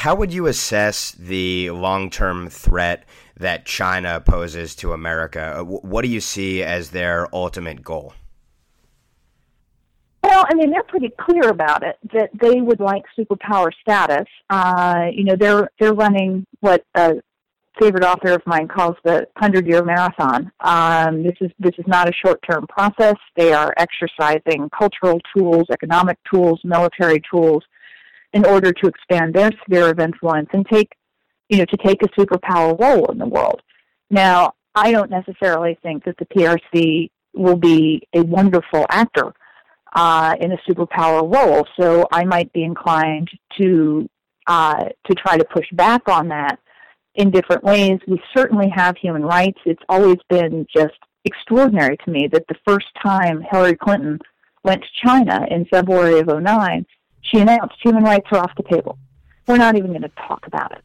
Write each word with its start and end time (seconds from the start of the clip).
how 0.00 0.14
would 0.14 0.32
you 0.32 0.46
assess 0.46 1.12
the 1.12 1.70
long 1.72 2.08
term 2.08 2.48
threat 2.48 3.04
that 3.36 3.66
China 3.66 4.18
poses 4.18 4.74
to 4.76 4.94
America? 4.94 5.58
Uh, 5.58 5.62
what 5.62 6.02
do 6.02 6.08
you 6.08 6.20
see 6.20 6.62
as 6.62 6.90
their 6.90 7.28
ultimate 7.34 7.82
goal? 7.82 8.14
Well, 10.22 10.46
I 10.48 10.54
mean, 10.54 10.70
they're 10.70 10.84
pretty 10.84 11.10
clear 11.20 11.50
about 11.50 11.82
it 11.82 11.98
that 12.14 12.30
they 12.40 12.62
would 12.62 12.80
like 12.80 13.02
superpower 13.18 13.68
status. 13.82 14.26
Uh, 14.48 15.08
you 15.12 15.24
know, 15.24 15.36
they're 15.38 15.68
they're 15.78 15.92
running 15.92 16.46
what 16.60 16.82
a 16.94 17.16
favorite 17.78 18.04
author 18.04 18.32
of 18.32 18.42
mine 18.46 18.68
calls 18.68 18.96
the 19.04 19.26
hundred 19.36 19.66
year 19.66 19.84
marathon. 19.84 20.50
Um, 20.60 21.22
this 21.22 21.36
is 21.42 21.50
this 21.58 21.74
is 21.76 21.86
not 21.86 22.08
a 22.08 22.12
short 22.24 22.40
term 22.50 22.66
process. 22.68 23.16
They 23.36 23.52
are 23.52 23.74
exercising 23.76 24.70
cultural 24.70 25.20
tools, 25.36 25.66
economic 25.70 26.16
tools, 26.32 26.58
military 26.64 27.20
tools, 27.30 27.62
in 28.32 28.44
order 28.44 28.72
to 28.72 28.86
expand 28.86 29.34
their 29.34 29.50
sphere 29.64 29.90
of 29.90 29.98
influence 29.98 30.48
and 30.52 30.66
take, 30.66 30.92
you 31.48 31.58
know, 31.58 31.64
to 31.64 31.76
take 31.78 32.02
a 32.02 32.08
superpower 32.08 32.78
role 32.78 33.10
in 33.10 33.18
the 33.18 33.26
world. 33.26 33.60
Now, 34.10 34.54
I 34.74 34.92
don't 34.92 35.10
necessarily 35.10 35.78
think 35.82 36.04
that 36.04 36.16
the 36.18 36.26
PRC 36.26 37.10
will 37.34 37.56
be 37.56 38.02
a 38.14 38.22
wonderful 38.22 38.86
actor 38.90 39.32
uh, 39.94 40.36
in 40.40 40.52
a 40.52 40.58
superpower 40.68 41.32
role. 41.32 41.66
So 41.78 42.06
I 42.12 42.24
might 42.24 42.52
be 42.52 42.62
inclined 42.62 43.28
to 43.58 44.08
uh, 44.46 44.84
to 45.06 45.14
try 45.14 45.36
to 45.36 45.44
push 45.44 45.66
back 45.72 46.08
on 46.08 46.28
that 46.28 46.58
in 47.14 47.30
different 47.30 47.62
ways. 47.62 48.00
We 48.08 48.20
certainly 48.36 48.68
have 48.74 48.96
human 48.96 49.22
rights. 49.22 49.58
It's 49.64 49.82
always 49.88 50.16
been 50.28 50.66
just 50.74 50.98
extraordinary 51.24 51.96
to 52.04 52.10
me 52.10 52.28
that 52.32 52.46
the 52.48 52.56
first 52.66 52.86
time 53.00 53.44
Hillary 53.50 53.76
Clinton 53.76 54.18
went 54.64 54.82
to 54.82 55.06
China 55.06 55.46
in 55.50 55.66
February 55.66 56.20
of 56.20 56.26
09, 56.26 56.86
she 57.22 57.38
announced 57.38 57.76
human 57.82 58.04
rights 58.04 58.26
are 58.32 58.38
off 58.38 58.52
the 58.56 58.62
table. 58.62 58.98
We're 59.46 59.56
not 59.56 59.76
even 59.76 59.90
going 59.90 60.02
to 60.02 60.12
talk 60.28 60.46
about 60.46 60.72
it. 60.72 60.82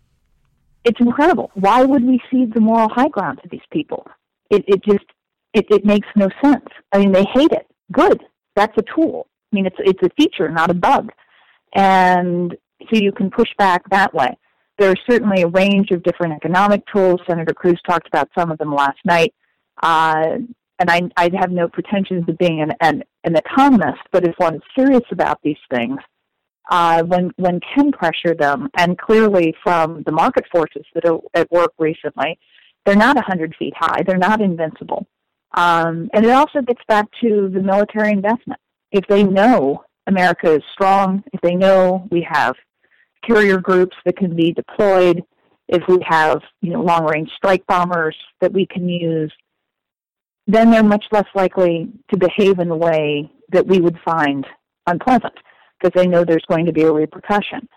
It's 0.84 1.00
incredible. 1.00 1.52
Why 1.56 1.84
would 1.84 2.04
we 2.04 2.22
cede 2.32 2.54
the 2.54 2.62
moral 2.62 2.90
high 2.90 3.10
ground 3.10 3.40
to 3.44 3.50
these 3.50 3.62
people? 3.72 4.08
It, 4.50 4.64
it 4.68 4.84
just 4.84 5.06
it, 5.54 5.66
it 5.70 5.86
makes 5.86 6.08
no 6.16 6.30
sense. 6.44 6.66
I 6.92 7.00
mean, 7.00 7.12
they 7.12 7.26
hate 7.34 7.52
it. 7.52 7.68
Good 7.92 8.24
that's 8.56 8.76
a 8.78 8.84
tool. 8.96 9.28
I 9.52 9.56
mean, 9.56 9.66
it's 9.66 9.76
it's 9.80 10.02
a 10.04 10.10
feature, 10.18 10.50
not 10.50 10.72
a 10.72 10.74
bug, 10.74 11.12
and 11.74 12.56
so 12.82 13.00
you 13.00 13.12
can 13.12 13.30
push 13.30 13.50
back 13.58 13.88
that 13.90 14.14
way. 14.14 14.38
There 14.78 14.90
are 14.90 14.96
certainly 15.10 15.44
a 15.44 15.48
range 15.48 15.92
of 15.92 16.04
different 16.04 16.34
economic 16.34 16.84
tools. 16.94 17.22
Senator 17.28 17.54
Cruz 17.54 17.80
talked 17.88 18.08
about 18.08 18.30
some 18.38 18.52
of 18.52 18.58
them 18.58 18.74
last 18.74 18.98
night, 19.06 19.34
uh, 19.84 20.38
and 20.80 20.92
I, 20.92 21.02
I 21.16 21.30
have 21.40 21.52
no 21.52 21.70
pretensions 21.70 22.28
of 22.28 22.38
being 22.38 22.62
an, 22.62 22.74
an 22.82 23.04
an 23.24 23.36
economist, 23.36 24.02
but 24.12 24.28
if 24.28 24.36
one 24.38 24.56
is 24.56 24.62
serious 24.78 25.06
about 25.12 25.40
these 25.44 25.58
things, 25.74 26.00
uh, 26.70 27.04
when 27.04 27.32
one 27.38 27.60
can 27.74 27.92
pressure 27.92 28.34
them, 28.34 28.70
and 28.78 28.98
clearly 28.98 29.54
from 29.64 30.04
the 30.06 30.12
market 30.12 30.46
forces 30.52 30.86
that 30.94 31.06
are 31.06 31.20
at 31.34 31.52
work 31.52 31.74
recently, 31.78 32.40
they're 32.86 32.96
not 32.96 33.16
100 33.16 33.56
feet 33.58 33.74
high. 33.78 34.04
They're 34.04 34.18
not 34.18 34.42
invincible. 34.42 35.08
Um, 35.56 36.10
and 36.14 36.26
it 36.26 36.32
also 36.32 36.62
gets 36.62 36.82
back 36.88 37.06
to 37.22 37.50
the 37.54 37.62
military 37.62 38.12
investment. 38.12 38.60
If 38.92 39.06
they 39.08 39.24
know 39.24 39.84
America 40.08 40.54
is 40.54 40.64
strong, 40.74 41.24
if 41.34 41.42
they 41.42 41.56
know 41.56 42.08
we 42.12 42.28
have 42.30 42.56
carrier 43.26 43.60
groups 43.60 43.96
that 44.06 44.18
can 44.18 44.36
be 44.36 44.52
deployed, 44.52 45.24
if 45.68 45.82
we 45.88 45.98
have 46.08 46.42
you 46.62 46.72
know 46.72 46.82
long 46.82 47.06
range 47.06 47.30
strike 47.36 47.66
bombers 47.68 48.16
that 48.42 48.54
we 48.54 48.68
can 48.68 48.88
use, 48.88 49.34
then 50.46 50.70
they're 50.70 50.84
much 50.84 51.06
less 51.12 51.26
likely 51.34 51.90
to 52.12 52.18
behave 52.18 52.60
in 52.60 52.70
a 52.70 52.76
way 52.76 53.32
that 53.52 53.66
we 53.66 53.80
would 53.80 53.98
find 54.06 54.46
unpleasant 54.88 55.34
because 55.80 55.94
they 55.96 56.08
know 56.08 56.24
there's 56.24 56.46
going 56.48 56.66
to 56.66 56.74
be 56.74 56.84
a 56.84 56.92
repercussion. 56.92 57.68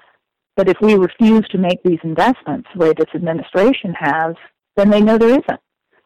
But 0.57 0.69
if 0.69 0.77
we 0.81 0.95
refuse 0.95 1.47
to 1.49 1.59
make 1.59 1.83
these 1.85 2.01
investments 2.03 2.69
the 2.75 2.81
way 2.81 2.93
this 2.93 3.15
administration 3.15 3.95
has, 3.99 4.35
then 4.77 4.91
they 4.91 5.01
know 5.01 5.19
there 5.19 5.29
isn't 5.31 5.61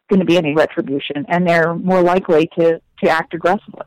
going 0.08 0.20
to 0.20 0.26
be 0.26 0.36
any 0.36 0.54
retribution, 0.54 1.24
and 1.28 1.46
they're 1.46 1.74
more 1.74 2.02
likely 2.02 2.48
to, 2.58 2.80
to 3.02 3.10
act 3.10 3.34
aggressively. 3.34 3.86